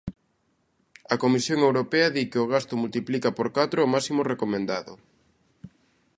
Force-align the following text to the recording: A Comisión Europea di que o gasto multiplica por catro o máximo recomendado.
A 1.13 1.15
Comisión 1.23 1.59
Europea 1.67 2.09
di 2.15 2.23
que 2.31 2.39
o 2.43 2.49
gasto 2.53 2.73
multiplica 2.83 3.29
por 3.37 3.47
catro 3.57 3.79
o 3.81 3.91
máximo 3.95 4.21
recomendado. 4.31 4.93